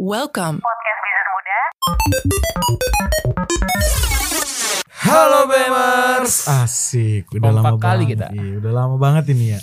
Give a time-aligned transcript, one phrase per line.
[0.00, 0.64] Welcome.
[0.64, 1.58] Podcast Bisnis Muda.
[4.96, 7.28] Halo Bemers, asik.
[7.36, 8.12] Udah Kompak lama kali banget.
[8.16, 8.26] kita.
[8.32, 9.60] Iya, udah lama banget ini ya.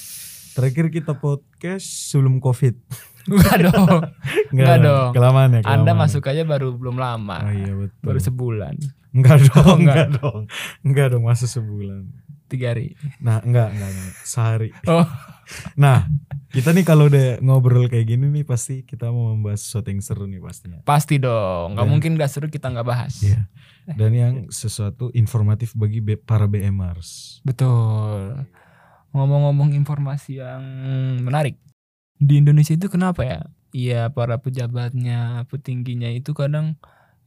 [0.53, 2.77] Terakhir kita podcast sebelum covid.
[3.33, 4.13] Enggak dong.
[4.53, 5.09] Enggak dong.
[5.17, 5.65] Kelamaan ya.
[5.65, 6.05] Anda kelamaan.
[6.05, 7.41] masuk aja baru belum lama.
[7.41, 8.05] Oh iya betul.
[8.05, 8.75] Baru sebulan.
[9.17, 9.95] enggak dong, enggak.
[10.05, 10.41] enggak dong.
[10.85, 12.13] Enggak dong, masa sebulan.
[12.47, 12.95] Tiga hari.
[13.19, 14.13] Nah, enggak, enggak, enggak.
[14.23, 14.69] Sehari.
[14.87, 15.03] Oh.
[15.75, 16.07] Nah,
[16.51, 20.23] kita nih kalau udah ngobrol kayak gini nih pasti kita mau membahas sesuatu yang seru
[20.27, 20.79] nih pastinya.
[20.87, 21.75] Pasti dong.
[21.75, 23.19] Nggak mungkin gak seru kita nggak bahas.
[23.19, 23.47] Iya.
[23.87, 27.39] Dan yang sesuatu informatif bagi para BMers.
[27.43, 28.47] Betul.
[29.15, 30.63] Ngomong-ngomong informasi yang
[31.23, 31.55] menarik.
[32.19, 33.39] Di Indonesia itu kenapa ya?
[33.71, 36.79] Iya para pejabatnya, petingginya itu kadang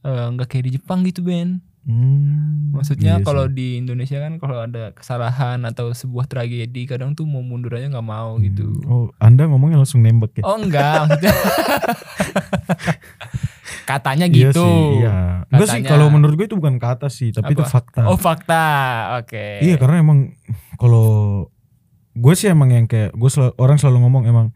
[0.04, 1.64] eh, nggak kayak di Jepang gitu Ben.
[1.80, 7.24] Hmm, Maksudnya iya kalau di Indonesia kan kalau ada kesalahan atau sebuah tragedi kadang tuh
[7.24, 8.44] mau mundur aja nggak mau Hmm.
[8.44, 8.66] gitu.
[8.84, 10.44] Oh, Anda ngomongnya langsung nembak ya?
[10.44, 11.08] Oh enggak,
[13.86, 14.60] katanya Iya gitu.
[14.60, 15.42] sih, iya.
[15.48, 15.90] Enggak sih Katanya.
[15.90, 17.72] kalau menurut gue itu bukan kata sih, tapi itu Apa?
[17.72, 18.00] fakta.
[18.06, 18.64] Oh fakta,
[19.18, 19.46] oke.
[19.60, 20.18] Iya, karena emang
[20.76, 21.08] kalau
[22.12, 24.46] gue sih emang yang kayak gue selalu, orang selalu ngomong emang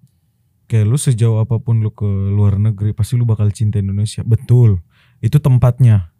[0.67, 4.22] kayak lu sejauh apa pun lu ke luar negeri pasti lu bakal cinta Indonesia.
[4.22, 4.80] Betul.
[5.19, 6.14] Itu tempatnya.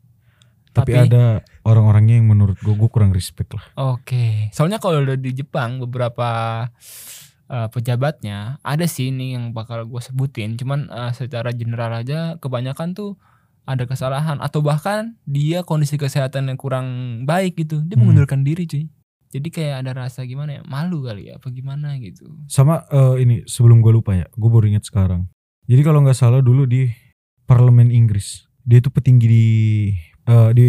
[0.75, 1.25] Tapi, Tapi- ada
[1.63, 3.63] orang-orangnya yang menurut gue gue kurang respect lah.
[3.95, 6.29] Oke, soalnya kalau udah di Jepang beberapa
[7.45, 10.59] eh, pejabatnya ada sih ini yang bakal gue sebutin.
[10.59, 13.15] Cuman eh, secara general aja kebanyakan tuh
[13.65, 16.87] ada kesalahan atau bahkan dia kondisi kesehatan yang kurang
[17.25, 18.05] baik gitu, dia Hmm.
[18.05, 18.91] mengundurkan diri cuy.
[19.31, 22.29] Jadi kayak ada rasa gimana ya, malu kali ya, apa gimana gitu.
[22.47, 25.27] Sama eh, ini sebelum gue lupa ya, gue baru ingat sekarang.
[25.65, 26.93] Jadi kalau nggak salah dulu di
[27.45, 29.47] parlemen Inggris, dia itu petinggi di
[30.29, 30.69] eh, di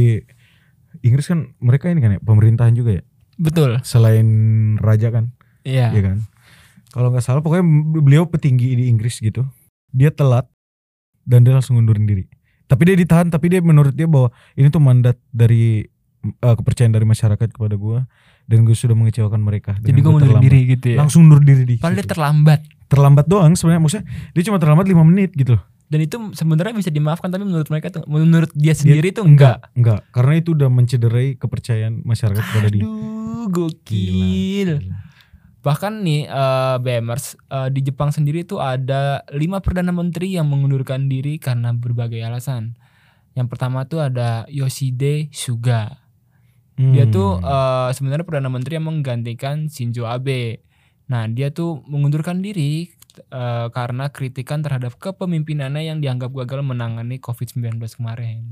[1.05, 3.03] Inggris kan mereka ini kan ya pemerintahan juga ya,
[3.35, 4.27] Betul, selain
[4.79, 5.35] raja kan,
[5.67, 5.91] iya.
[5.91, 6.23] ya kan.
[6.95, 7.65] Kalau nggak salah pokoknya
[7.99, 9.43] beliau petinggi di Inggris gitu,
[9.91, 10.47] dia telat
[11.27, 12.25] dan dia langsung ngundurin diri.
[12.65, 15.85] Tapi dia ditahan, tapi dia menurut dia bahwa ini tuh mandat dari
[16.25, 17.99] eh, kepercayaan dari masyarakat kepada gue
[18.45, 19.77] dan gue sudah mengecewakan mereka.
[19.81, 20.43] Jadi gue gua terlambat.
[20.45, 20.97] diri gitu ya.
[21.01, 21.75] Langsung mundur diri di.
[21.81, 22.61] Padahal dia terlambat.
[22.85, 24.05] terlambat doang sebenarnya maksudnya
[24.37, 25.63] dia cuma terlambat 5 menit gitu loh.
[25.85, 29.69] Dan itu sebenarnya bisa dimaafkan tapi menurut mereka tuh menurut dia sendiri tuh enggak.
[29.73, 34.81] enggak karena itu udah mencederai kepercayaan masyarakat kepada dia Aduh, gokil.
[34.81, 35.03] gila.
[35.61, 41.05] Bahkan nih eh, BMers eh, di Jepang sendiri tuh ada lima perdana menteri yang mengundurkan
[41.05, 42.73] diri karena berbagai alasan.
[43.33, 46.01] Yang pertama tuh ada Yoshide Suga.
[46.75, 47.13] Dia Hmm.
[47.13, 50.65] tuh eh, sebenarnya perdana menteri yang menggantikan Shinzo Abe.
[51.05, 52.89] Nah, dia tuh mengundurkan diri
[53.21, 58.45] eh, karena kritikan terhadap kepemimpinannya yang dianggap gagal menangani COVID-19 kemarin.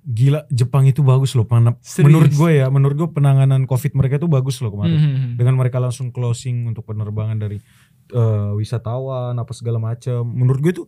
[0.00, 2.00] gila Jepang itu bagus loh Serius?
[2.00, 5.30] menurut gue ya menurut gue penanganan covid mereka itu bagus loh kemarin Mhm.
[5.36, 7.60] dengan mereka langsung closing untuk penerbangan dari
[8.08, 10.86] eh, wisatawan apa segala macam menurut gue tuh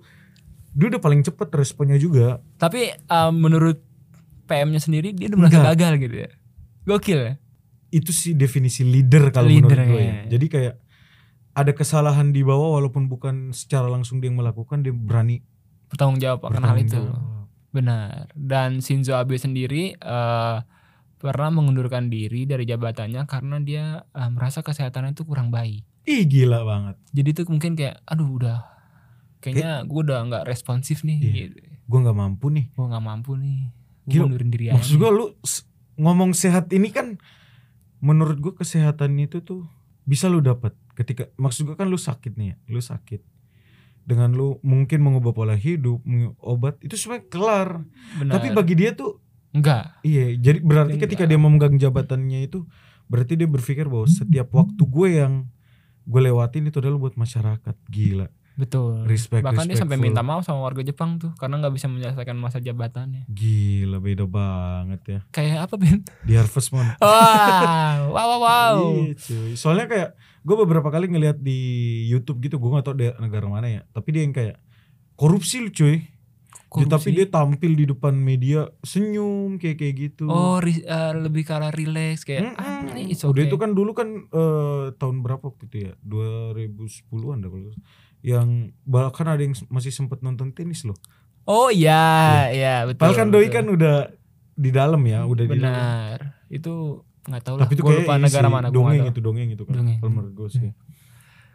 [0.71, 3.77] dia udah paling cepet responnya juga Tapi eh, menurut
[4.47, 5.69] PM-nya sendiri dia udah merasa Enggak.
[5.75, 6.31] gagal gitu ya.
[6.83, 7.33] Gokil ya.
[7.91, 10.07] itu sih definisi leader kalau menurut gue ya.
[10.07, 10.23] ya.
[10.31, 10.75] jadi kayak
[11.61, 15.45] ada kesalahan di bawah walaupun bukan secara langsung dia yang melakukan dia berani
[15.87, 16.97] Bertanggung jawab akan hal itu.
[16.97, 17.51] jawab.
[17.71, 18.31] Benar.
[18.33, 20.57] Dan Shinzo Abe sendiri eh,
[21.17, 25.83] pernah mengundurkan diri dari jabatannya karena dia eh, merasa kesehatannya itu kurang baik.
[26.03, 26.97] Ih gila banget.
[27.11, 28.59] Jadi tuh mungkin kayak aduh udah
[29.39, 31.33] kayaknya gue udah nggak responsif nih Iya.
[31.51, 31.59] gitu.
[31.85, 32.67] Gue nggak mampu nih.
[32.71, 33.59] Gue nggak mampu nih.
[34.07, 34.65] Gue mundurin diri.
[34.71, 35.27] Maksud gue lu
[35.97, 37.19] ngomong sehat ini kan
[37.99, 39.67] menurut gue kesehatan itu tuh
[40.03, 43.25] bisa lu dapat ketika maksud gue kan lu sakit nih ya, lu sakit
[44.05, 46.05] dengan lu mungkin mengubah pola hidup,
[46.45, 47.69] obat itu sebenarnya kelar.
[48.21, 48.33] Benar.
[48.37, 49.17] Tapi bagi dia tuh
[49.57, 50.03] enggak.
[50.05, 51.09] iya, jadi berarti Enggak.
[51.09, 52.69] ketika dia memegang jabatannya itu
[53.09, 55.49] berarti dia berpikir bahwa setiap waktu gue yang
[56.07, 57.77] gue lewatin itu adalah buat masyarakat.
[57.89, 58.29] Gila.
[58.61, 59.03] Betul.
[59.03, 62.61] Respect, Bahkan dia sampai minta maaf sama warga Jepang tuh karena nggak bisa menyelesaikan masa
[62.61, 63.25] jabatannya.
[63.27, 65.21] Gila beda banget ya.
[65.31, 66.05] Kayak apa Ben?
[66.23, 66.85] Di Harvest Moon.
[67.01, 68.79] Wow, wow, wow, wow.
[69.01, 69.51] Iya cuy.
[69.55, 70.09] Soalnya kayak
[70.41, 71.59] gue beberapa kali ngeliat di
[72.07, 73.83] YouTube gitu, gue gak tau dia negara mana ya.
[73.89, 74.61] Tapi dia yang kayak
[75.15, 76.05] korupsi lu cuy.
[76.71, 80.25] Dia- tapi dia tampil di depan media senyum kayak kayak gitu.
[80.25, 82.95] Oh, ri- eh, lebih ke arah relax kayak ah, Mm-mm.
[82.95, 83.51] ini it's Udah okay.
[83.51, 85.93] itu kan dulu kan eh, tahun berapa waktu itu ya?
[86.01, 87.75] 2010-an dah kalau.
[88.21, 90.97] Yang bahkan ada yang masih sempat nonton tenis loh.
[91.49, 93.09] Oh iya, iya betul.
[93.09, 94.13] Padahal kan Doi kan udah
[94.55, 95.73] di dalam ya, udah di dalam.
[95.73, 96.17] benar.
[96.53, 97.65] Itu nggak tahu lah.
[97.69, 99.75] Tapi itu Gua lupa negara mana gua dongeng itu dongeng itu kan.
[99.81, 99.99] Dongeng.
[99.99, 100.71] Kalau menurut gue sih.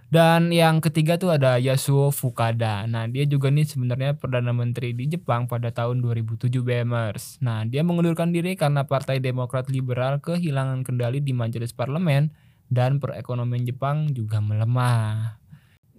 [0.06, 2.86] Dan yang ketiga tuh ada Yasuo Fukada.
[2.86, 7.42] Nah, dia juga nih sebenarnya Perdana Menteri di Jepang pada tahun 2007 BMers.
[7.42, 12.30] Nah, dia mengundurkan diri karena Partai Demokrat Liberal kehilangan kendali di majelis parlemen
[12.70, 15.42] dan perekonomian Jepang juga melemah.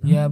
[0.02, 0.28] Ya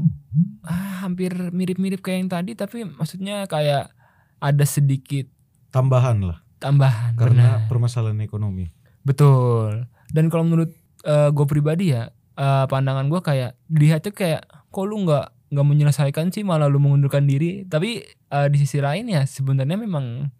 [0.63, 3.93] ah, hampir mirip-mirip kayak yang tadi tapi maksudnya kayak
[4.39, 5.29] ada sedikit
[5.71, 7.69] Tambahan lah tambahan karena benar.
[7.69, 8.73] permasalahan ekonomi.
[9.03, 10.73] betul dan kalau menurut
[11.05, 16.43] gue pribadi ya eh, pandangan gue kayak dilihatnya kayak kok lu nggak nggak menyelesaikan sih
[16.43, 20.33] malah lu mengundurkan diri tapi eh, di sisi lain ya sebenarnya memang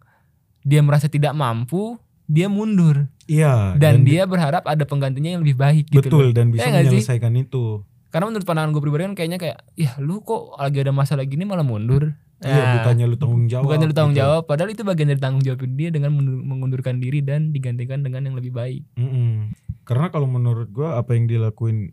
[0.59, 1.95] dia merasa tidak mampu
[2.25, 6.33] dia mundur Iya dan, dia berharap ada penggantinya yang lebih baik gitu betul loh.
[6.33, 7.81] dan bisa Ya menyelesaikan itu.
[8.15, 11.43] Karena menurut pandangan gue pribadi kan kayaknya kayak ya lu kok lagi ada masalah gini
[11.43, 13.63] malah mundur Iya, Nah, bukannya lu tanggung jawab.
[13.63, 14.21] bukannya lu tanggung gitu.
[14.21, 18.35] jawab padahal itu bagian dari tanggung jawab dia dengan mengundurkan diri dan digantikan dengan yang
[18.35, 19.51] lebih baik Mm-mm.
[19.83, 21.91] Karena kalau menurut gua apa yang dilakuin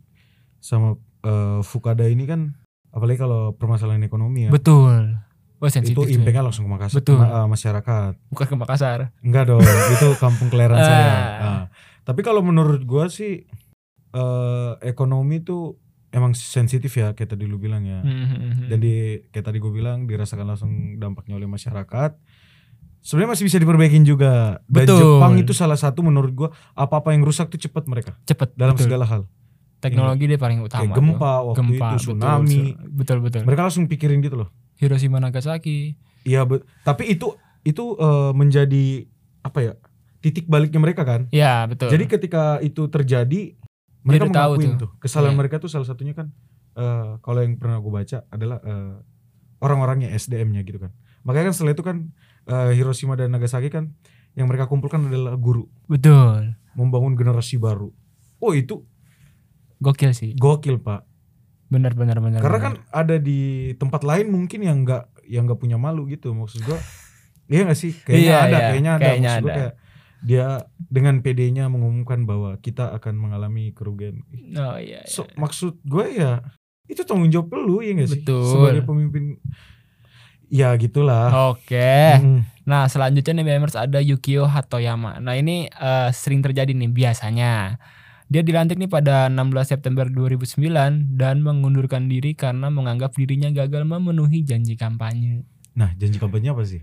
[0.57, 2.55] sama eh, Fukada ini kan
[2.89, 4.49] apalagi kalau permasalahan ekonomi ya.
[4.49, 5.15] betul
[5.57, 6.19] oh itu ya.
[6.19, 7.17] impactnya langsung ke Makassar, Betul.
[7.17, 8.11] ma- eh, masyarakat.
[8.27, 9.63] bukan ke Makassar Enggak dong,
[9.95, 10.83] itu kampung kelahiran Ah.
[10.83, 11.11] saya.
[11.39, 11.63] Ah.
[12.03, 13.47] Tapi kalau menurut gua sih
[14.11, 15.79] eh, ekonomi tuh
[16.13, 17.99] emang sensitif ya kayak tadi lu bilang ya.
[17.99, 18.69] Hmm.
[18.69, 22.15] Dan di kayak tadi gue bilang dirasakan langsung dampaknya oleh masyarakat.
[23.03, 24.63] Sebenarnya masih bisa diperbaikin juga.
[24.63, 25.19] Dan Betul.
[25.19, 28.87] Jepang itu salah satu menurut gua apa-apa yang rusak tuh cepat mereka cepet dalam betul.
[28.87, 29.21] segala hal.
[29.83, 31.03] teknologi dia paling utama Kayak tuh.
[31.03, 32.63] gempa waktu gempa itu, tsunami.
[32.87, 34.49] betul betul Mereka langsung pikirin gitu loh.
[34.79, 36.47] Hiroshima Nagasaki Iya,
[36.87, 37.35] tapi itu
[37.67, 39.03] itu eh, menjadi
[39.43, 39.73] apa ya?
[40.23, 41.27] Titik baliknya mereka kan.
[41.35, 43.59] ya betul Jadi ketika itu terjadi
[44.03, 44.71] mereka udah tahu tuh.
[44.77, 44.89] tuh.
[44.99, 45.39] Kesalahan Iya.
[45.39, 46.27] mereka tuh salah satunya kan
[46.73, 48.95] eh, kalau yang pernah gue baca adalah eh,
[49.59, 50.91] orang-orangnya SDM-nya gitu kan.
[51.23, 51.97] Makanya kan setelah itu kan
[52.45, 53.95] eh, Hiroshima dan Nagasaki kan
[54.33, 57.93] yang mereka kumpulkan adalah guru betul membangun generasi baru.
[58.37, 58.81] Oh itu
[59.77, 61.05] gokil sih gokil pak.
[61.67, 62.65] benar benar benar Karena benar.
[62.69, 63.39] kan ada di
[63.75, 66.77] tempat lain mungkin yang nggak yang nggak punya malu gitu maksud gua.
[67.43, 67.91] Iya gak sih?
[67.97, 68.65] Kayaknya Iya, ada, iya.
[68.69, 69.03] kayaknya ada.
[69.03, 69.57] Kayaknya maksud gua ada.
[69.57, 69.73] kayak
[70.23, 74.23] dia dengan PD-nya mengumumkan bahwa kita akan mengalami kerugian.
[74.55, 75.11] Oh iya, iya.
[75.11, 76.39] So, maksud gue ya
[76.87, 78.23] itu tanggung jawab lu ya gak sih?
[78.23, 78.47] Betul.
[78.47, 79.39] Sebagai pemimpin
[80.53, 81.51] ya gitulah.
[81.55, 82.41] oke Hmm.
[82.63, 85.19] Nah selanjutnya nih members ada Yukio Hatoyama.
[85.19, 87.81] Nah ini eh, sering terjadi nih biasanya.
[88.31, 94.41] Dia dilantik nih pada 16 September 2009 dan mengundurkan diri karena menganggap dirinya gagal memenuhi
[94.47, 95.43] janji kampanye.
[95.75, 96.81] Nah janji kampanye apa sih?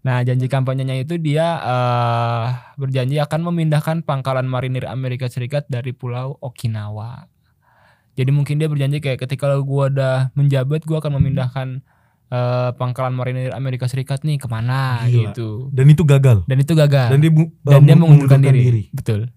[0.00, 6.38] Nah janji kampanyenya itu dia eh, berjanji akan memindahkan pangkalan marinir Amerika Serikat dari pulau
[6.38, 7.26] Okinawa.
[8.14, 11.68] Jadi mungkin dia berjanji kayak ketika gua udah menjabat gua akan memindahkan
[12.28, 15.34] eh, pangkalan marinir Amerika Serikat nih ke mana Gila.
[15.34, 15.70] gitu.
[15.70, 16.42] Dan itu gagal.
[16.44, 17.08] Dan itu gagal.
[17.10, 18.90] Dan dia, mu- dan uh, dia mengundurkan diri.
[18.90, 19.30] Betul.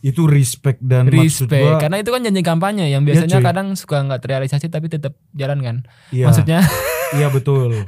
[0.00, 1.64] Itu respect dan maksud Respect.
[1.64, 3.44] gua Karena itu kan janji kampanye yang biasanya cuy.
[3.44, 5.76] kadang suka nggak terrealisasi tapi tetap jalan kan.
[6.10, 6.60] iya, Maksudnya
[7.14, 7.72] iya betul.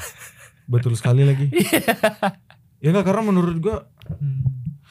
[0.66, 1.46] betul sekali lagi.
[2.82, 3.88] ya enggak karena menurut gua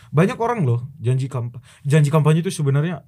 [0.10, 3.04] banyak orang loh janji kampanye janji kampanye itu sebenarnya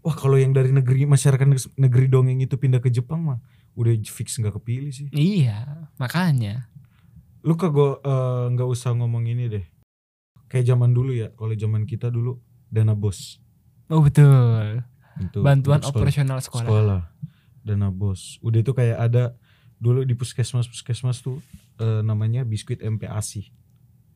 [0.00, 1.44] wah kalau yang dari negeri masyarakat
[1.76, 3.38] negeri dongeng itu pindah ke Jepang mah
[3.76, 6.72] udah fix nggak kepilih sih iya, makanya.
[7.44, 9.64] lu kagak eh, nggak usah ngomong ini deh
[10.48, 12.40] kayak zaman dulu ya kalau zaman kita dulu
[12.72, 13.38] dana bos
[13.86, 14.82] Oh betul.
[15.14, 15.94] untuk Bantuan sekolah.
[15.94, 16.66] operasional sekolah.
[16.66, 17.02] sekolah
[17.62, 19.38] dana bos udah itu kayak ada
[19.76, 21.38] dulu di puskesmas puskesmas tuh
[21.76, 23.52] eh, namanya biskuit MPASI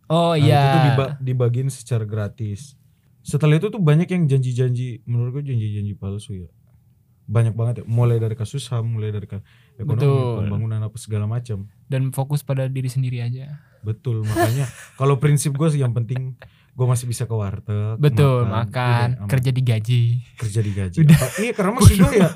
[0.07, 0.59] Oh Nah, iya.
[0.59, 2.75] itu tuh diba- dibagiin secara gratis.
[3.23, 6.51] Setelah itu tuh banyak yang janji-janji, menurut gue janji-janji palsu ya.
[7.25, 9.31] Banyak banget ya, mulai dari kasus HAM, mulai dari
[9.77, 10.35] ekonomi, Betul.
[10.43, 11.71] pembangunan apa segala macam.
[11.87, 13.63] Dan fokus pada diri sendiri aja.
[13.81, 14.67] Betul, makanya
[14.99, 16.35] kalau prinsip gue sih yang penting
[16.71, 20.03] gue masih bisa ke warteg, Betul, makan, makan, udah, kerja digaji.
[20.35, 20.97] kerja digaji.
[21.01, 21.15] Udah.
[21.15, 22.29] Apa- Iya, karena maksud gue ya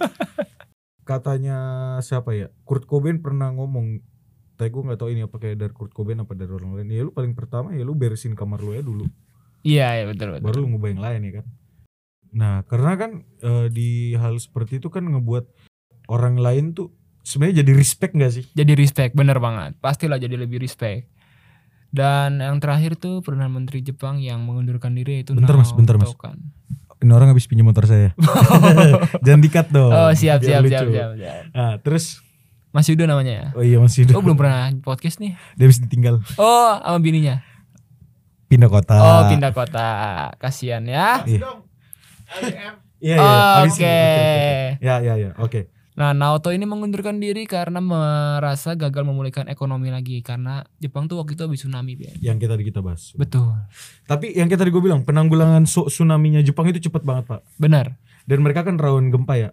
[1.05, 1.59] katanya
[2.01, 2.49] siapa ya?
[2.65, 4.01] Kurt Cobain pernah ngomong
[4.55, 7.03] tapi gue gak tahu ini apa kayak dari Kurt Cobain apa dari orang lain ya
[7.03, 9.03] lu paling pertama ya lu beresin kamar lu ya dulu
[9.67, 10.47] Iya, iya betul betul.
[10.47, 11.47] baru lu ngubah yang lain ya kan
[12.35, 13.11] nah karena kan
[13.43, 15.51] eh, di hal seperti itu kan ngebuat
[16.07, 16.95] orang lain tuh
[17.27, 19.75] sebenarnya jadi respect gak sih Jadi respect, bener banget.
[19.81, 21.09] Pastilah jadi lebih respect.
[21.89, 26.13] Dan yang terakhir tuh Perdana Menteri Jepang yang mengundurkan diri itu Bentar, Mas, bentar, Mas.
[27.05, 28.17] Ini orang habis pinjam motor saya
[29.25, 30.73] jangan dikat dong Oh siap siap lucu.
[30.73, 31.11] siap siap.
[31.15, 31.43] siap.
[31.53, 32.25] nah terus
[32.71, 33.47] Mas Yudo namanya ya.
[33.53, 35.37] oh iya masih Oh belum pernah podcast nih.
[35.55, 37.45] dia habis ditinggal Oh sama bininya.
[38.47, 39.87] pindah kota Oh pindah kota.
[40.37, 41.23] Kasihan ya.
[41.23, 41.45] iya
[42.99, 43.15] iya iya
[43.61, 43.69] ini.
[43.69, 43.99] Oke.
[44.81, 50.27] ya ya ya oke Nah Naoto ini mengundurkan diri karena merasa gagal memulihkan ekonomi lagi
[50.27, 52.19] karena Jepang tuh waktu itu habis tsunami Ben.
[52.19, 53.55] yang kita kita bahas Betul.
[54.03, 57.95] tapi yang kita tadi gue bilang penanggulangan tsunami-nya Jepang itu cepet banget pak Benar.
[58.27, 59.51] dan mereka kan rawan gempa ya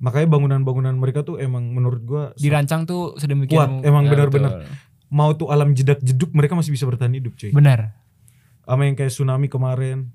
[0.00, 4.64] makanya bangunan-bangunan mereka tuh emang menurut gua Dirancang tuh sedemikian Kuat, emang Ya, benar-benar.
[5.06, 7.92] mau tuh alam jedak jeduk mereka masih bisa bertahan hidup cuy Benar.
[8.64, 10.08] sama yang kayak tsunami kemarin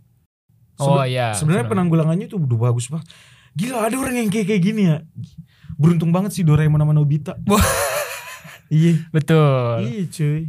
[0.81, 1.37] Oh iya.
[1.37, 3.05] sebenarnya penanggulangannya tuh udah bagus banget
[3.53, 4.97] gila ada orang yang kayak kayak gini ya
[5.79, 7.33] beruntung banget sih Doraemon sama Nobita.
[8.69, 9.01] Iya.
[9.09, 9.81] Betul.
[9.81, 10.41] Iya cuy.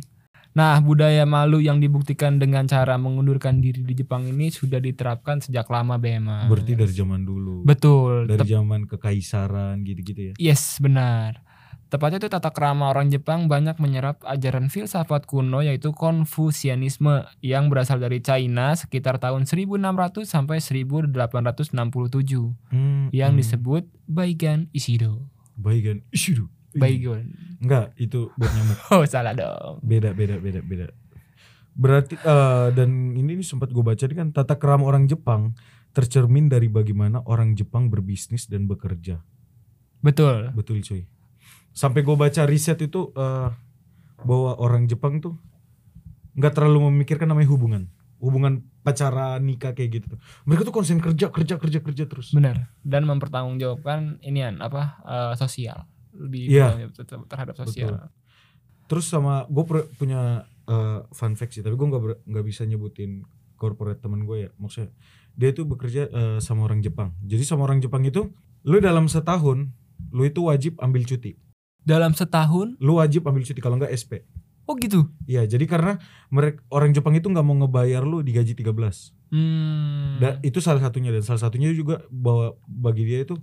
[0.52, 5.64] Nah, budaya malu yang dibuktikan dengan cara mengundurkan diri di Jepang ini sudah diterapkan sejak
[5.72, 6.50] lama BMA.
[6.52, 7.64] Berarti dari zaman dulu.
[7.64, 8.28] Betul.
[8.28, 10.34] Dari zaman kekaisaran gitu-gitu ya.
[10.36, 11.40] yes, benar.
[11.90, 17.98] Tepatnya itu tata krama orang Jepang banyak menyerap ajaran filsafat kuno yaitu Konfusianisme yang berasal
[17.98, 21.10] dari China sekitar tahun 1600 sampai 1867
[22.70, 23.40] Hmm, yang hmm.
[23.42, 25.26] disebut Baigan Ishido.
[25.58, 26.46] Baigan Ishido.
[26.70, 27.34] Baigon.
[27.58, 28.78] Enggak, itu buat nyamuk.
[28.94, 29.82] Oh, salah dong.
[29.82, 30.86] Beda, beda, beda, beda.
[31.74, 35.58] Berarti eh, dan ini nih sempat gue baca ini kan tata kerama orang Jepang
[35.90, 39.18] tercermin dari bagaimana orang Jepang berbisnis dan bekerja.
[40.06, 40.54] Betul.
[40.54, 41.10] Betul cuy.
[41.70, 43.48] Sampai gue baca riset itu eh,
[44.20, 45.38] bahwa orang Jepang tuh
[46.36, 47.82] nggak terlalu memikirkan namanya hubungan,
[48.22, 50.16] hubungan pacaran nikah kayak gitu.
[50.48, 52.32] Mereka tuh konsen kerja, kerja, kerja, kerja terus.
[52.32, 52.70] Benar.
[52.80, 56.74] Dan mempertanggungjawabkan inian apa eh, sosial lebih Iya.
[56.74, 57.90] bertanggung jawab terhadap sosial.
[58.90, 59.64] Terus sama gue
[59.96, 63.22] punya eh, fun fact sih, tapi gue nggak nggak bisa nyebutin
[63.54, 64.50] corporate temen gue ya.
[64.58, 64.90] Maksudnya
[65.38, 67.14] dia tuh bekerja eh, sama orang Jepang.
[67.22, 68.30] Jadi sama orang Jepang itu,
[68.66, 69.70] lu dalam setahun,
[70.10, 71.38] lu itu wajib ambil cuti.
[71.82, 72.76] Dalam setahun?
[72.78, 74.24] Lu wajib ambil cuti kalau nggak SP.
[74.70, 75.10] Oh gitu.
[75.26, 75.98] Iya, jadi karena
[76.30, 78.70] mereka orang Jepang itu nggak mau ngebayar lu di gaji 13.
[79.34, 80.18] Hmm.
[80.22, 83.34] Dan itu salah satunya dan salah satunya juga bahwa bagi dia itu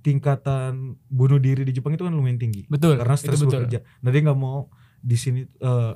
[0.00, 2.64] tingkatan bunuh diri di Jepang itu kan lumayan tinggi.
[2.72, 2.96] betul.
[2.96, 3.84] karena stres bekerja.
[4.00, 5.92] Nah dia nggak mau di sini eh,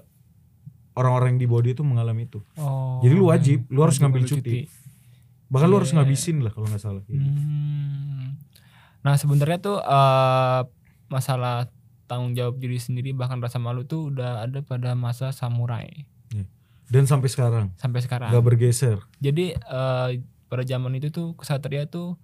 [0.94, 2.40] orang-orang yang di dia itu mengalami itu.
[2.60, 3.00] Oh.
[3.00, 4.68] Jadi lu wajib, lu harus ngambil ambil cuti.
[5.48, 7.00] Bahkan lu Iya, harus iya, ngabisin lah kalau nggak salah.
[7.08, 7.30] kayak gitu.
[7.40, 8.28] Hmm.
[9.00, 10.60] Nah sebenarnya tuh eh,
[11.08, 11.68] masalah
[12.14, 16.06] tanggung jawab diri sendiri bahkan rasa malu tuh udah ada pada masa samurai
[16.84, 18.28] Dan sampai sekarang sampai sekarang.
[18.28, 19.00] nggak bergeser.
[19.18, 20.08] Jadi eh,
[20.46, 22.14] pada zaman itu tuh kesatria tuh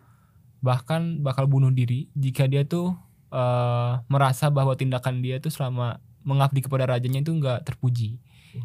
[0.61, 2.93] bahkan bakal bunuh diri jika dia tuh
[3.31, 8.21] eh, merasa bahwa tindakan dia tuh selama mengabdi kepada rajanya itu nggak terpuji.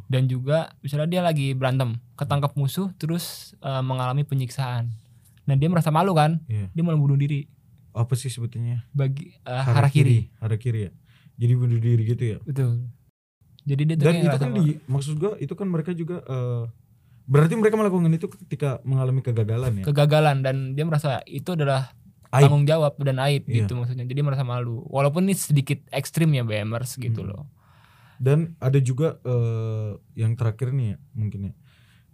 [0.05, 4.91] Dan juga misalnya dia lagi berantem, ketangkap musuh terus eh, mengalami penyiksaan.
[5.45, 6.67] Nah dia merasa malu kan, Iya.
[6.69, 7.47] dia malah bunuh diri
[7.93, 8.83] Apa sih sebetulnya?
[8.91, 10.27] bagi eh, harakiri.
[10.37, 10.91] Harakiri ya.
[11.35, 12.37] Jadi bunuh diri gitu ya.
[12.41, 12.87] Betul.
[13.65, 16.63] Jadi dia tuh Dan itu kan di maksud gua itu kan mereka juga eh,
[17.25, 19.83] berarti mereka melakukan itu ketika mengalami kegagalan ya.
[19.83, 21.89] kegagalan dan dia merasa itu adalah
[22.29, 22.45] Aib.
[22.45, 23.63] tanggung jawab dan aib Iya.
[23.63, 24.03] gitu maksudnya.
[24.03, 24.85] Jadi merasa malu.
[24.85, 27.29] Walaupun ini sedikit ekstrim ya BMers gitu Hmm.
[27.31, 27.43] loh.
[28.15, 31.53] Dan ada juga eh, yang terakhir nih ya mungkin ya.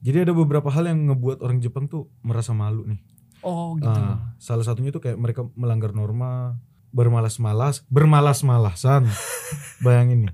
[0.02, 2.98] Jadi ada beberapa hal yang ngebuat orang Jepang tuh merasa malu nih.
[3.42, 3.90] Oh gitu.
[3.92, 6.58] Ah, salah satunya tuh kayak mereka melanggar norma,
[6.92, 9.08] bermalas-malas, bermalas-malasan.
[9.86, 10.34] Bayangin nih.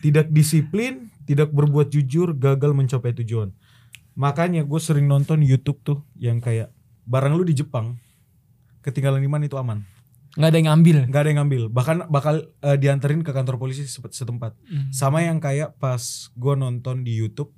[0.00, 3.50] Tidak disiplin, tidak berbuat jujur, gagal mencapai tujuan.
[4.14, 6.72] Makanya gue sering nonton YouTube tuh yang kayak
[7.04, 8.00] barang lu di Jepang
[8.80, 9.82] ketinggalan di mana itu aman.
[10.36, 10.96] nggak ada yang ngambil.
[11.08, 11.62] nggak ada yang ngambil.
[11.72, 14.52] Bahkan bakal eh, dianterin ke kantor polisi setempat.
[14.68, 14.92] Hmm.
[14.92, 16.00] Sama yang kayak pas
[16.30, 17.56] gue nonton di YouTube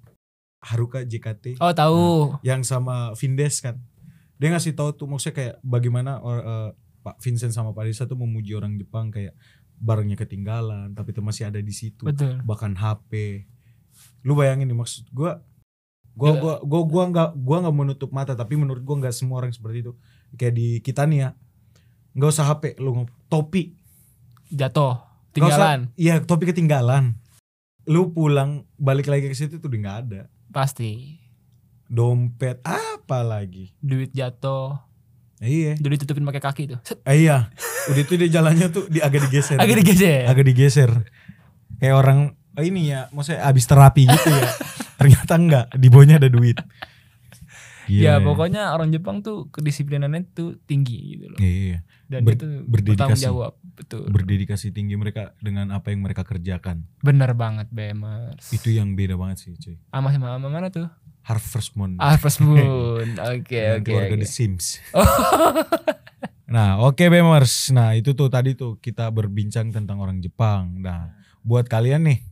[0.58, 2.34] Haruka JKT Oh tahu.
[2.42, 3.78] yang sama Vindes kan
[4.38, 8.16] dia ngasih tahu tuh maksudnya kayak bagaimana or- eh, Pak Vincent sama Pak Desa tuh
[8.16, 9.34] memuji orang Jepang kayak
[9.78, 12.42] barangnya ketinggalan tapi itu masih ada di situ Betul.
[12.42, 13.44] bahkan HP
[14.26, 15.38] lu bayangin nih maksud gua
[16.18, 19.54] gua gua gua gua nggak gua nggak menutup mata tapi menurut gua nggak semua orang
[19.54, 19.92] seperti itu
[20.34, 21.30] kayak di kita nih ya
[22.18, 23.78] nggak usah HP lu topi
[24.48, 24.98] Jatuh.
[25.36, 25.80] Nggak usah- Tinggalan.
[25.94, 27.14] iya topi ketinggalan
[27.86, 31.20] lu pulang balik lagi ke situ tuh udah nggak ada Pasti.
[31.86, 34.87] dompet apa lagi Duit jatuh.
[35.40, 36.78] Iya Udah ditutupin pakai kaki tuh.
[36.82, 37.46] Set, Eh, iya,
[37.86, 39.56] udah itu dia jalannya tuh di agak digeser.
[39.56, 40.22] Agak digeser.
[40.24, 40.90] Agak digeser.
[41.76, 42.18] Kayak orang
[42.52, 44.50] oh ini ya, maksudnya abis terapi gitu ya.
[44.98, 46.58] Ternyata enggak, di bawahnya ada duit.
[47.88, 51.38] Ya Gila pokoknya orang Jepang tuh kedisiplinannya tuh tinggi gitu loh.
[51.40, 53.24] Iya, Dan Ber- itu berdedikasi.
[53.24, 53.56] jawab.
[53.72, 54.10] Betul.
[54.10, 56.82] berdedikasi tinggi mereka dengan apa yang mereka kerjakan.
[56.98, 58.50] Bener banget BMers.
[58.50, 59.78] Itu yang beda banget sih, cuy.
[59.88, 60.90] Ama sama ama mana tuh?
[61.28, 62.00] Harvest Moon.
[62.00, 63.04] Harvest Moon.
[63.36, 63.84] Oke oke.
[63.84, 64.16] keluarga.
[64.16, 64.80] The Sims.
[66.48, 67.68] Nah, oke Bemers.
[67.76, 70.80] Nah, itu tuh tadi tuh kita berbincang tentang orang Jepang.
[70.80, 71.12] Nah,
[71.44, 72.24] buat kalian nih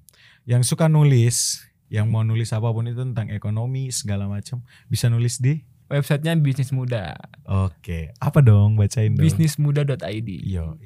[0.49, 5.37] yang suka nulis, yang mau nulis apa pun itu tentang ekonomi segala macam, bisa nulis
[5.37, 7.15] di Websitenya Bisnis Muda.
[7.45, 9.23] Oke, apa dong bacain dong.
[9.23, 10.31] Bisnismuda.id.
[10.43, 10.81] Yo.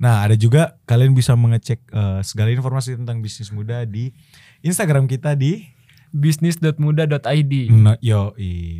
[0.00, 4.16] Nah, ada juga kalian bisa mengecek eh, segala informasi tentang bisnis muda di
[4.64, 5.68] Instagram kita di
[6.12, 7.52] Bisnis.muda.id.
[7.70, 8.34] Nah, yo.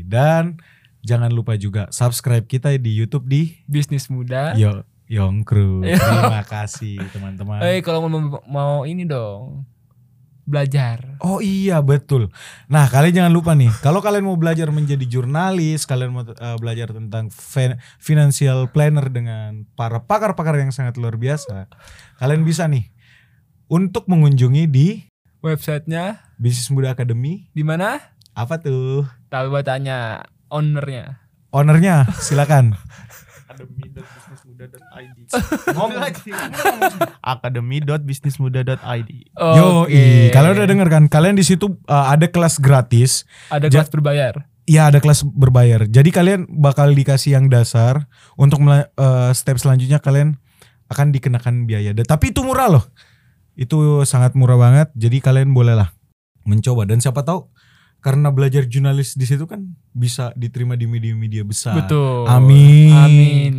[0.05, 0.59] Dan
[1.03, 4.59] jangan lupa juga subscribe kita di YouTube di Bisnis Muda.
[4.59, 5.87] Yo Yongkru.
[5.87, 7.63] Terima kasih teman-teman.
[7.63, 9.63] Eh kalau mau, mau ini dong.
[10.47, 11.19] belajar.
[11.19, 12.31] Oh iya betul.
[12.71, 16.95] Nah kalian jangan lupa nih, kalau kalian mau belajar menjadi jurnalis, kalian mau uh, belajar
[16.95, 21.67] tentang fin- financial planner dengan para pakar-pakar yang sangat luar biasa,
[22.23, 22.95] kalian bisa nih
[23.67, 25.03] untuk mengunjungi di
[25.47, 27.47] Websitenya Bisnis Muda Academy.
[27.55, 28.03] di mana?
[28.35, 29.07] Apa tuh?
[29.31, 31.23] Tahu buat tanya ownernya.
[31.55, 32.75] Ownernya silakan.
[33.57, 35.19] academy.bisnismuda.id
[35.73, 35.97] ngomong
[37.25, 39.89] academy.bisnismuda.id Yo,
[40.35, 41.05] kalian udah denger kan?
[41.09, 43.25] Kalian di situ uh, ada kelas gratis.
[43.49, 44.45] Ada kelas berbayar.
[44.67, 45.87] Ya ada kelas berbayar.
[45.87, 50.43] Jadi kalian bakal dikasih yang dasar untuk eh, step selanjutnya kalian
[50.91, 51.95] akan dikenakan biaya.
[51.95, 52.83] Tapi itu murah loh.
[53.57, 54.89] Itu sangat murah banget.
[54.93, 55.91] Jadi kalian bolehlah
[56.47, 57.49] mencoba dan siapa tahu
[57.99, 61.75] karena belajar jurnalis di situ kan bisa diterima di media-media besar.
[61.75, 62.29] Betul.
[62.31, 62.93] Amin.
[62.95, 63.55] Amin.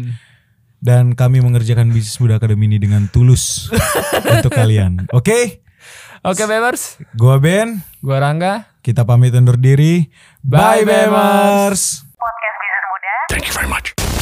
[0.78, 3.68] Dan kami mengerjakan bisnis muda akademi ini dengan tulus
[4.38, 5.10] untuk kalian.
[5.12, 5.66] Oke,
[6.22, 7.02] Oke, Bemers.
[7.18, 7.82] gua Ben.
[8.00, 8.70] Gua Rangga.
[8.86, 10.08] Kita pamit undur diri.
[10.46, 12.06] Bye, Bye, Bemers.
[12.14, 14.18] Podcast Bisnis Muda.